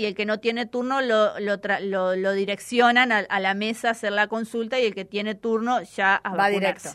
[0.00, 4.12] y el que no tiene turno lo, lo, lo, direccionan a, la mesa a hacer
[4.12, 6.90] la consulta y el que tiene turno ya a Va directo.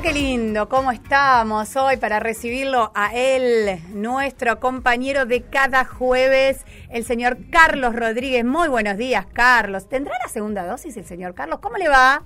[0.00, 7.04] Qué lindo, cómo estamos hoy para recibirlo a él, nuestro compañero de cada jueves, el
[7.04, 8.44] señor Carlos Rodríguez.
[8.44, 9.88] Muy buenos días, Carlos.
[9.88, 11.58] ¿Tendrá la segunda dosis el señor Carlos?
[11.60, 12.24] ¿Cómo le va?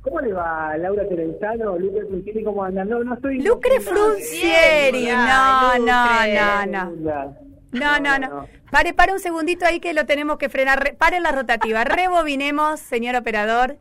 [0.00, 2.88] ¿Cómo le va, Laura Terenzano, Lucre Fruncieri, cómo andan?
[2.88, 3.40] No, no estoy...
[3.40, 7.36] Lucre Fruncieri, no, no, no, no.
[7.72, 8.48] No, no, no.
[8.70, 10.96] Pare, pare un segundito ahí que lo tenemos que frenar.
[10.96, 11.84] Pare la rotativa.
[11.84, 13.76] Rebobinemos, señor operador.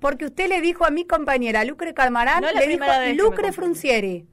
[0.00, 2.84] Porque usted le dijo a mi compañera Lucre Calmarán, le dijo
[3.16, 4.26] Lucre Fruncieri.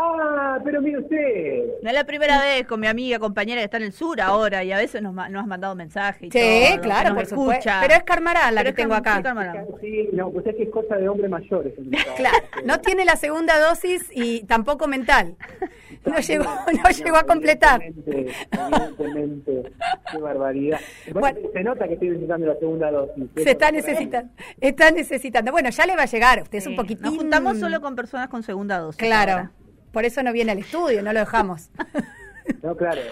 [0.00, 1.64] Ah, pero mire usted.
[1.82, 4.62] No es la primera vez con mi amiga, compañera que está en el sur ahora
[4.62, 6.32] y a veces nos, nos has mandado mensajes.
[6.32, 7.68] sí, claro, por supuesto.
[7.80, 9.20] Pero es Carmarán la que tengo acá.
[9.80, 11.74] Sí, no, pues es que es cosa de hombres mayores.
[12.16, 15.34] claro, no tiene la segunda dosis y tampoco mental.
[16.06, 17.82] No llegó, no llegó a completar.
[17.82, 19.72] Evidentemente,
[20.12, 20.80] qué barbaridad.
[21.12, 23.24] Bueno, se nota que estoy necesitando la segunda dosis.
[23.34, 25.50] Se está necesitando, está necesitando.
[25.50, 27.02] Bueno, ya le va a llegar, usted es un poquitín.
[27.02, 28.98] Nos juntamos solo con personas con segunda dosis.
[28.98, 29.50] Claro.
[29.92, 31.70] Por eso no viene al estudio, no lo dejamos.
[32.62, 33.02] No, claro.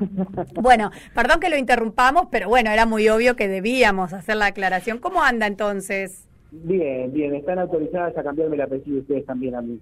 [0.54, 4.98] Bueno, perdón que lo interrumpamos, pero bueno, era muy obvio que debíamos hacer la aclaración.
[4.98, 6.28] ¿Cómo anda entonces?
[6.50, 7.34] Bien, bien.
[7.34, 9.80] Están autorizadas a cambiarme el apellido ustedes también a mí.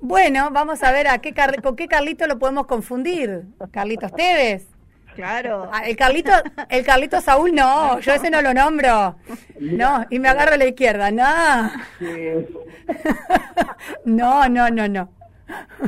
[0.00, 3.42] Bueno, vamos a ver a qué con qué Carlito lo podemos confundir.
[3.70, 4.66] Carlitos Tevez.
[5.14, 5.70] Claro.
[5.72, 6.32] Ah, el Carlito,
[6.68, 9.16] el Carlito Saúl no, yo ese no lo nombro.
[9.60, 11.70] No, y me agarro a la izquierda, no.
[14.04, 15.08] No, no, no, no.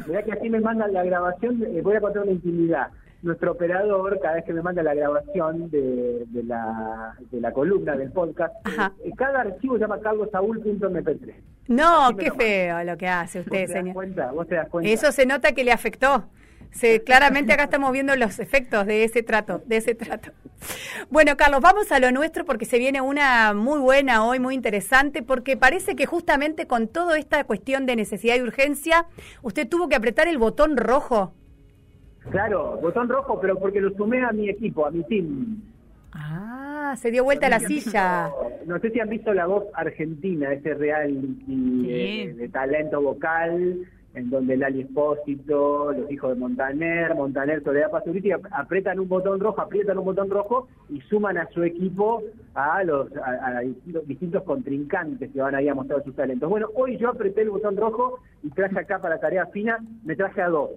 [0.06, 2.88] Mirá que aquí me mandan la grabación, eh, voy a contar una intimidad.
[3.22, 7.96] Nuestro operador, cada vez que me manda la grabación de, de, la, de la columna
[7.96, 11.34] del podcast, eh, cada archivo se llama carlosaúl.mp3.
[11.68, 13.94] No, qué feo lo que hace usted, señor.
[13.94, 14.30] Cuenta?
[14.32, 14.88] ¿Vos te das cuenta?
[14.90, 16.26] Eso se nota que le afectó.
[16.72, 20.32] Se, claramente acá estamos viendo los efectos de ese trato, de ese trato.
[21.10, 25.22] Bueno, Carlos, vamos a lo nuestro porque se viene una muy buena hoy, muy interesante,
[25.22, 29.06] porque parece que justamente con toda esta cuestión de necesidad y urgencia,
[29.42, 31.32] usted tuvo que apretar el botón rojo.
[32.30, 35.62] Claro, botón rojo, pero porque lo sumé a mi equipo, a mi team.
[36.12, 38.30] Ah, se dio vuelta a la silla.
[38.64, 42.26] no sé si han visto La Voz Argentina, ese reality sí.
[42.32, 48.98] de talento vocal en donde Lali Espósito, los hijos de Montaner, Montaner, Soledad Pazuriti, apretan
[48.98, 52.22] un botón rojo, aprietan un botón rojo y suman a su equipo
[52.54, 53.60] a los, a,
[54.06, 56.48] distintos contrincantes que van ahí a mostrar sus talentos.
[56.48, 60.40] Bueno, hoy yo apreté el botón rojo y traje acá para tarea fina, me traje
[60.40, 60.70] a dos.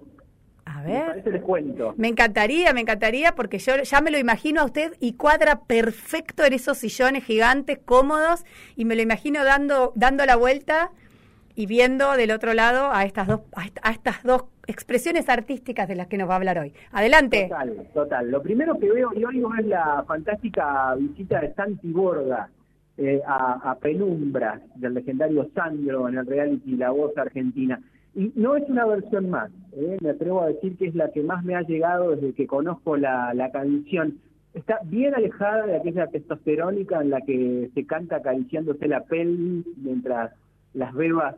[0.66, 1.24] A ver.
[1.26, 1.94] Me les cuento.
[1.98, 6.44] Me encantaría, me encantaría, porque yo ya me lo imagino a usted y cuadra perfecto
[6.44, 8.44] en esos sillones gigantes, cómodos,
[8.76, 10.92] y me lo imagino dando, dando la vuelta
[11.59, 13.42] y viendo del otro lado a estas dos
[13.84, 16.72] a estas dos expresiones artísticas de las que nos va a hablar hoy.
[16.94, 17.47] Adelante.
[17.50, 18.31] Total, total.
[18.31, 22.47] Lo primero que veo y oigo es la fantástica visita de Santi Borga
[22.97, 27.81] eh, a, Penumbra, del legendario Sandro en el reality La Voz Argentina.
[28.16, 31.24] Y no es una versión más, eh, me atrevo a decir que es la que
[31.24, 34.18] más me ha llegado desde que conozco la, la canción.
[34.53, 40.31] Está bien alejada de aquella testosterónica en la que se canta acariciándose la pelvis mientras
[40.74, 41.35] las bebas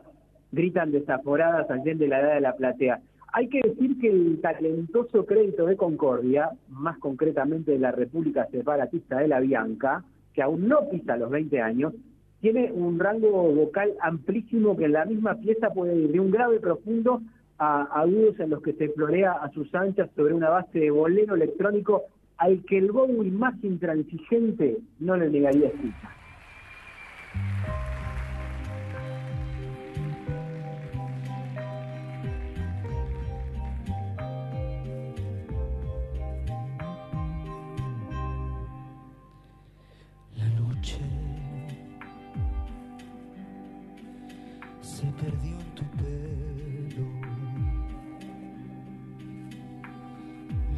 [0.50, 3.00] gritan desaforadas de la edad de la platea.
[3.32, 9.18] Hay que decir que el talentoso crédito de Concordia, más concretamente de la República Separatista
[9.18, 10.04] de la Bianca,
[10.34, 11.94] que aún no pisa los 20 años,
[12.40, 16.60] tiene un rango vocal amplísimo que en la misma pieza puede ir de un grave
[16.60, 17.22] profundo
[17.58, 21.36] a agudos en los que se florea a sus anchas sobre una base de bolero
[21.36, 22.02] electrónico
[22.36, 26.21] al que el Bowie más intransigente no le negaría escucha.
[45.22, 47.06] perdió en tu pelo.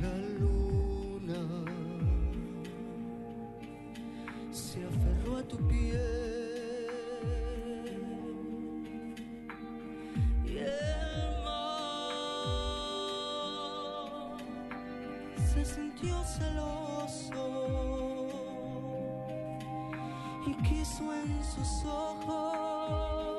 [0.03, 1.43] La luna
[4.53, 6.35] se aferró a tu piel.
[15.53, 17.45] Se sintió celoso
[20.47, 23.34] y quiso en sus ojos.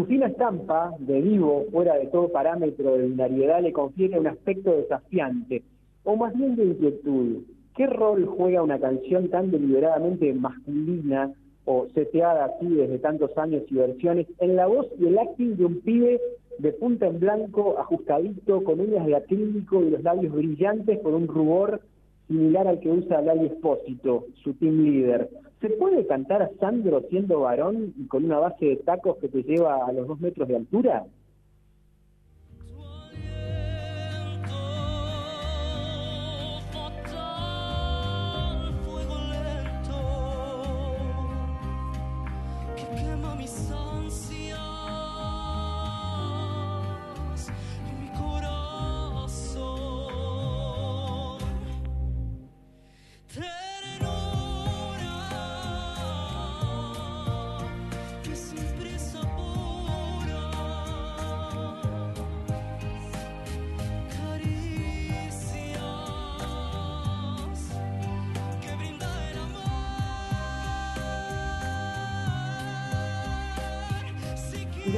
[0.00, 4.74] Su fina estampa, de vivo, fuera de todo parámetro de binariedad, le confiere un aspecto
[4.74, 5.62] desafiante,
[6.04, 7.42] o más bien de inquietud.
[7.76, 11.30] ¿Qué rol juega una canción tan deliberadamente masculina
[11.66, 15.66] o seteada así desde tantos años y versiones en la voz y el acting de
[15.66, 16.18] un pibe
[16.56, 21.28] de punta en blanco, ajustadito, con uñas de acrílico y los labios brillantes con un
[21.28, 21.82] rubor
[22.26, 25.28] similar al que usa Lali Espósito, su team leader.
[25.60, 29.42] ¿Se puede cantar a Sandro siendo varón y con una base de tacos que te
[29.42, 31.04] lleva a los dos metros de altura?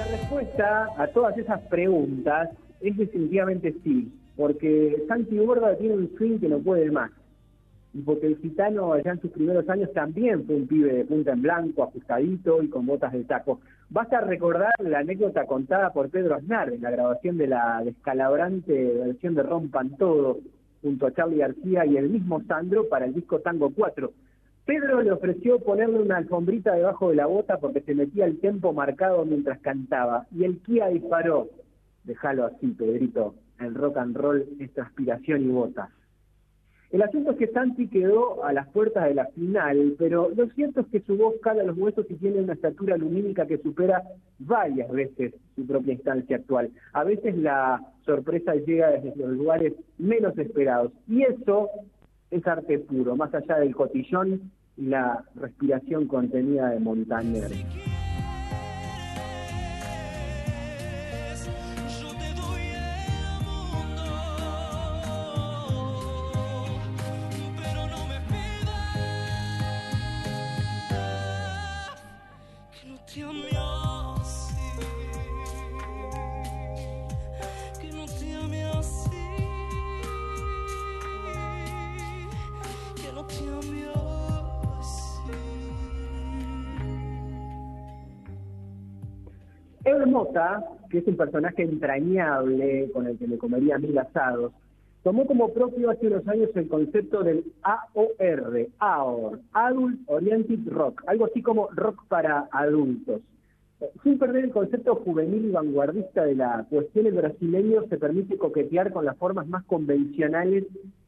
[0.02, 2.50] La respuesta a todas esas preguntas
[2.81, 7.10] es definitivamente sí, porque Santi Borda tiene un swing que no puede más.
[7.94, 11.32] Y porque el gitano allá en sus primeros años también fue un pibe de punta
[11.32, 13.60] en blanco, ajustadito y con botas de taco.
[13.90, 19.34] Basta recordar la anécdota contada por Pedro Aznar en la grabación de la descalabrante versión
[19.34, 20.38] de Rompan Todo,
[20.81, 24.10] junto a Charlie García y el mismo Sandro para el disco Tango 4.
[24.64, 28.73] Pedro le ofreció ponerle una alfombrita debajo de la bota porque se metía el tempo
[28.73, 30.26] marcado mientras cantaba.
[30.31, 31.49] Y el Kia disparó.
[32.05, 33.35] Déjalo así, Pedrito.
[33.59, 35.91] El rock and roll es transpiración y botas.
[36.93, 40.82] El asunto es que Santi quedó a las puertas de la final, pero lo cierto
[40.82, 44.03] es que su voz cala los huesos y tiene una estatura lumínica que supera
[44.38, 46.70] varias veces su propia instancia actual.
[46.93, 50.93] A veces la sorpresa llega desde los lugares menos esperados.
[51.09, 51.70] Y eso
[52.32, 57.50] es arte puro, más allá del cotillón y la respiración contenida de Montaner.
[90.06, 94.52] Mota, que es un personaje entrañable con el que me comería mil asados,
[95.02, 101.26] tomó como propio hace unos años el concepto del AOR, AOR, Adult Oriented Rock, algo
[101.26, 103.20] así como rock para adultos.
[103.81, 108.38] Eh, Sin perder el concepto juvenil y vanguardista de la cuestión, el brasileño se permite
[108.38, 110.64] coquetear con las formas más convencionales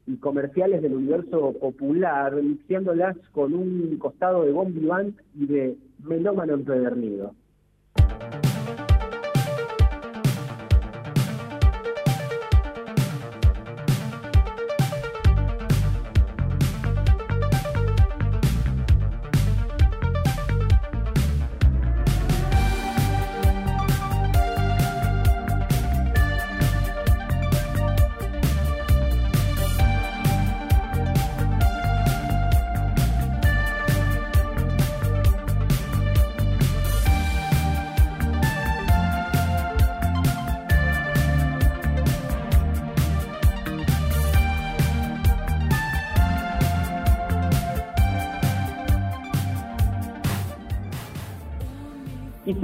[0.07, 4.75] y comerciales del universo popular, mixeándolas con un costado de Bon
[5.35, 7.35] y de melómano empedernido.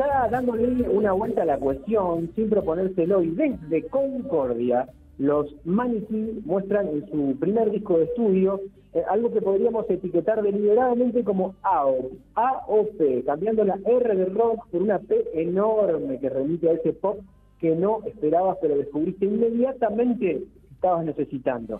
[0.00, 4.88] Quizá dándole una vuelta a la cuestión, sin proponérselo, y desde Concordia,
[5.18, 8.62] los Maniquí muestran en su primer disco de estudio
[8.94, 14.80] eh, algo que podríamos etiquetar deliberadamente como AOP, AOP, cambiando la R de rock por
[14.80, 17.18] una P enorme que remite a ese pop
[17.58, 21.78] que no esperabas, pero descubriste inmediatamente que estabas necesitando.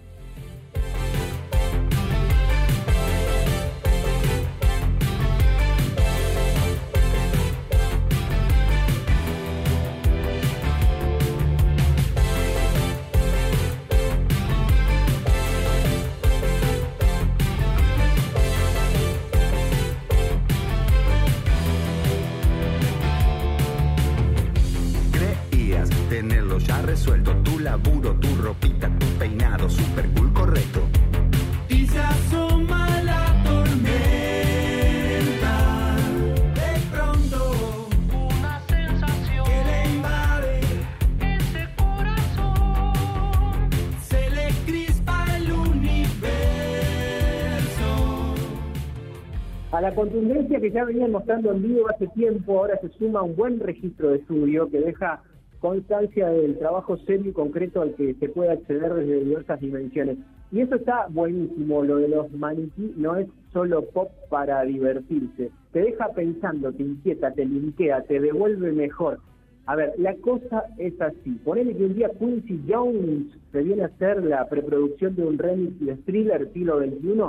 [49.81, 53.35] A la contundencia que ya venían mostrando en vivo hace tiempo, ahora se suma un
[53.35, 55.23] buen registro de estudio que deja
[55.59, 60.19] constancia del trabajo serio y concreto al que se puede acceder desde diversas dimensiones.
[60.53, 65.81] Y eso está buenísimo, lo de los maniquí no es solo pop para divertirse, te
[65.81, 69.19] deja pensando, te inquieta, te linkea, te devuelve mejor.
[69.65, 71.41] A ver, la cosa es así.
[71.43, 75.81] Ponele que un día Quincy Jones se viene a hacer la preproducción de un remix
[75.81, 77.23] de thriller siglo XXI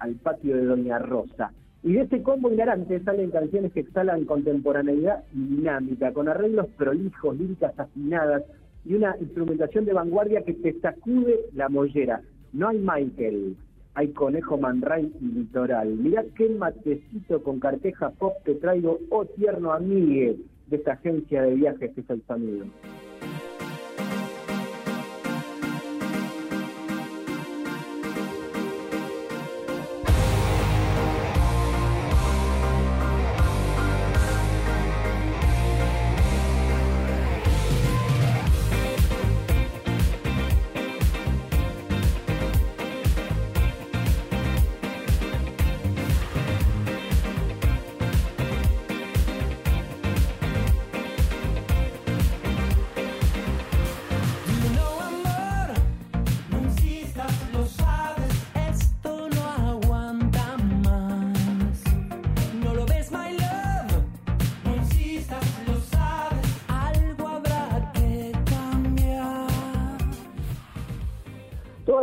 [0.00, 1.50] al patio de Doña Rosa.
[1.84, 7.38] Y de ese combo hilarante salen canciones que exhalan contemporaneidad y dinámica, con arreglos prolijos,
[7.38, 8.42] líricas afinadas
[8.86, 12.22] y una instrumentación de vanguardia que te sacude la mollera.
[12.54, 13.56] No hay Michael,
[13.92, 15.90] hay Conejo Manray y Litoral.
[15.90, 20.38] Mirá qué matecito con carteja pop te traigo, oh tierno amigue,
[20.68, 22.64] de esta agencia de viajes que es el sonido.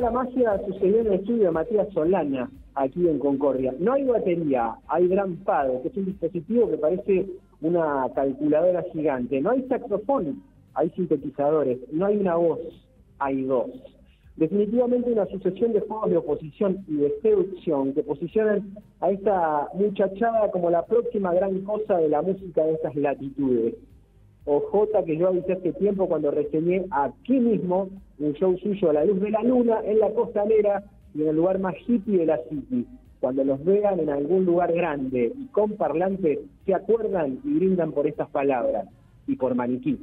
[0.02, 3.72] La magia sucedió en el estudio de Matías Solana, aquí en Concordia.
[3.78, 7.28] No hay batería, hay drum pad, que es un dispositivo que parece
[7.62, 9.40] una calculadora gigante.
[9.40, 10.42] No hay saxofón,
[10.74, 11.78] hay sintetizadores.
[11.92, 12.58] No hay una voz,
[13.20, 13.70] hay dos.
[14.38, 20.50] Definitivamente una sucesión de juegos de oposición y de seducción que posicionan a esta muchachada
[20.50, 23.76] como la próxima gran cosa de la música de estas latitudes.
[24.46, 29.06] OJ que yo avisé hace tiempo cuando reseñé aquí mismo un show suyo a la
[29.06, 30.84] luz de la luna en la costanera
[31.14, 32.88] y en el lugar más hippie de la city.
[33.20, 38.08] Cuando los vean en algún lugar grande y con parlantes, se acuerdan y brindan por
[38.08, 38.88] estas palabras
[39.28, 40.00] y por maniquí.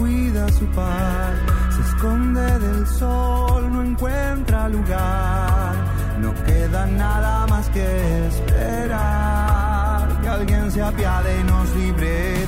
[0.00, 1.34] Cuida su paz,
[1.74, 5.74] se esconde del sol, no encuentra lugar,
[6.20, 7.86] no queda nada más que
[8.28, 10.20] esperar.
[10.22, 12.46] Que alguien se apiade y nos libre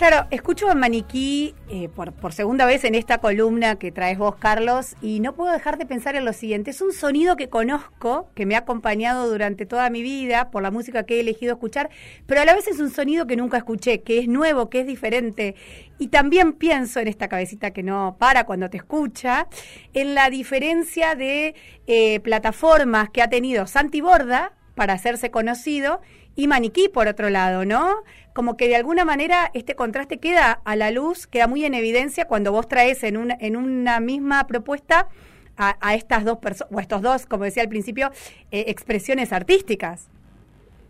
[0.00, 4.34] Claro, escucho a Maniquí eh, por, por segunda vez en esta columna que traes vos,
[4.36, 6.70] Carlos, y no puedo dejar de pensar en lo siguiente.
[6.70, 10.70] Es un sonido que conozco, que me ha acompañado durante toda mi vida por la
[10.70, 11.90] música que he elegido escuchar,
[12.24, 14.86] pero a la vez es un sonido que nunca escuché, que es nuevo, que es
[14.86, 15.54] diferente.
[15.98, 19.48] Y también pienso en esta cabecita que no para cuando te escucha,
[19.92, 21.54] en la diferencia de
[21.86, 26.00] eh, plataformas que ha tenido Santi Borda para hacerse conocido
[26.36, 27.96] y Maniquí por otro lado, ¿no?
[28.34, 32.26] Como que de alguna manera este contraste queda a la luz, queda muy en evidencia
[32.26, 35.08] cuando vos traes en una, en una misma propuesta
[35.56, 38.10] a, a estas dos personas, o estos dos, como decía al principio,
[38.50, 40.08] eh, expresiones artísticas.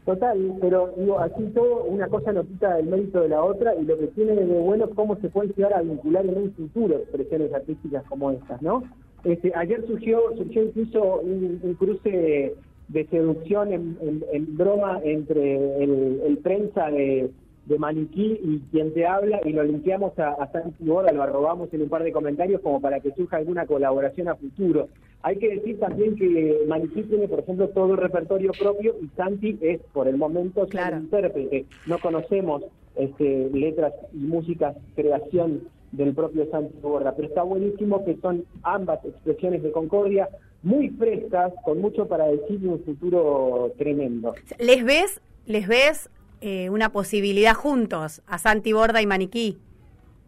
[0.05, 3.85] Total, pero digo, aquí todo una cosa no quita el mérito de la otra y
[3.85, 6.97] lo que tiene de bueno es cómo se pueden llegar a vincular en un futuro
[6.97, 8.83] expresiones artísticas como estas, ¿no?
[9.25, 12.55] Este, ayer surgió, surgió incluso un, un cruce
[12.93, 17.31] de, seducción en, en- en broma entre el, el prensa de,
[17.67, 21.73] de Maniquí y quien te habla y lo limpiamos a, a Santi Boda, lo arrobamos
[21.73, 24.89] en un par de comentarios como para que surja alguna colaboración a futuro.
[25.23, 29.59] Hay que decir también que Maniquí tiene, por ejemplo, todo el repertorio propio y Santi
[29.61, 30.97] es, por el momento, Claro.
[30.97, 31.67] intérprete.
[31.87, 32.63] No conocemos
[32.97, 35.61] este, letras y músicas, creación
[35.93, 40.29] del propio Santi Borda, pero está buenísimo que son ambas expresiones de Concordia
[40.63, 44.35] muy frescas, con mucho para decir y un futuro tremendo.
[44.59, 46.11] ¿Les ves, les ves
[46.43, 49.59] eh, una posibilidad juntos, a Santi Borda y Maniquí.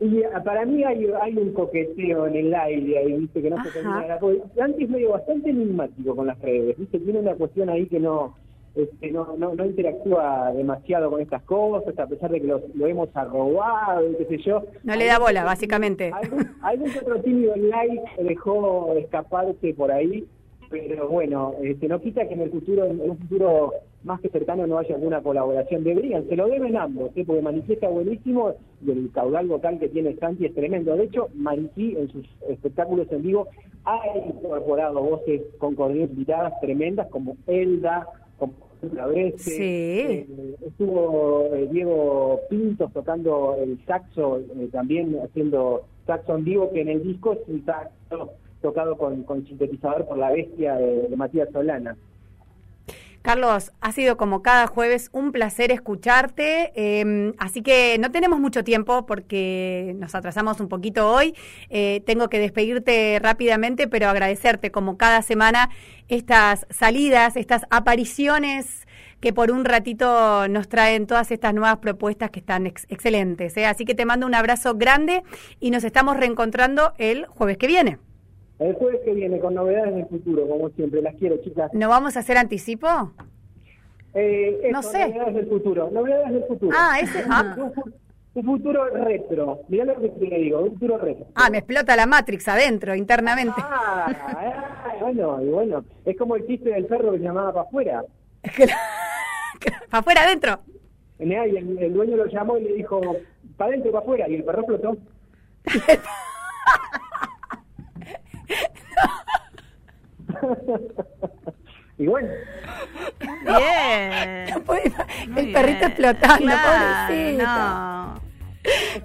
[0.01, 3.63] Y eh, para mí hay, hay un coqueteo en el aire ahí, viste, que no
[3.65, 7.71] se termina porque Santi es medio bastante enigmático con las redes, viste, tiene una cuestión
[7.71, 8.35] ahí que no,
[8.75, 12.87] este, no, no, no interactúa demasiado con estas cosas, a pesar de que los- lo
[12.87, 14.63] hemos arrobado y qué sé yo.
[14.85, 16.11] No le da bola, básicamente.
[16.63, 20.27] Algún, otro tímido like dejó escaparse por ahí,
[20.71, 23.73] pero bueno, este, no quita que en el futuro, en un futuro
[24.05, 25.85] más que cercano no haya alguna colaboración.
[25.85, 27.25] Deberían, se lo deben ambos, ¿eh?
[27.27, 30.97] porque Maniquí está buenísimo y el caudal vocal que tiene Santi es tremendo.
[30.97, 33.49] De hecho, Maniquí en sus espectáculos en vivo
[33.85, 38.09] ha incorporado voces con invitadas tremendas como Elda,
[38.95, 39.61] la Brece, Sí.
[39.61, 46.81] eh, estuvo eh, Diego Pintos tocando el saxo, eh, también haciendo saxo en vivo, que
[46.81, 51.17] en el disco es un saxo tocado con, con sintetizador por la bestia de, de
[51.17, 51.97] Matías Solana.
[53.23, 58.65] Carlos, ha sido como cada jueves un placer escucharte, eh, así que no tenemos mucho
[58.65, 61.37] tiempo porque nos atrasamos un poquito hoy.
[61.71, 65.71] Eh, tengo que despedirte rápidamente, pero agradecerte como cada semana
[66.09, 68.89] estas salidas, estas apariciones
[69.21, 73.57] que por un ratito nos traen todas estas nuevas propuestas que están ex- excelentes.
[73.57, 73.67] ¿eh?
[73.67, 75.23] Así que te mando un abrazo grande
[75.61, 77.99] y nos estamos reencontrando el jueves que viene.
[78.63, 81.03] El jueves que viene con novedades del futuro, como siempre.
[81.03, 81.73] Las quiero, chicas.
[81.75, 82.87] ¿No vamos a hacer anticipo?
[84.15, 85.09] Eh, No sé.
[85.09, 85.91] Novedades del futuro.
[85.91, 86.77] Novedades del futuro.
[86.79, 87.55] Ah, ese- ah.
[87.59, 87.91] Un, fu-
[88.35, 89.61] un futuro retro.
[89.69, 91.27] Mirá lo que te digo, un futuro retro.
[91.35, 93.55] Ah, me explota la Matrix adentro, internamente.
[93.59, 95.85] Ah, ah, bueno, y bueno.
[96.05, 98.05] Es como el chiste del perro que llamaba para afuera.
[99.91, 100.61] ¿Para afuera, adentro?
[101.19, 103.01] Y el, el dueño lo llamó y le dijo,
[103.57, 104.29] para adentro, para afuera.
[104.29, 104.97] Y el perro flotó.
[111.99, 112.29] y bueno,
[113.21, 114.47] Bien.
[114.51, 114.93] No puede-
[115.29, 117.45] Muy el perrito explotando, Claro, pobrecito.
[117.45, 118.21] No.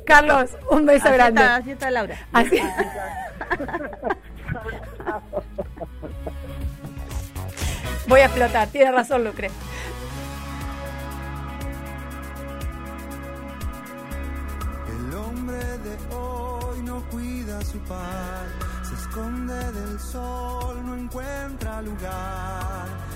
[0.06, 1.42] Carlos, un beso Así grande.
[1.42, 2.16] está, así está Laura.
[2.34, 2.60] Así-
[8.08, 9.50] Voy a explotar, tiene razón, Lucre.
[14.90, 18.67] El hombre de hoy no cuida su paz, se
[19.18, 23.07] esconde del sol, no encuentra lugar.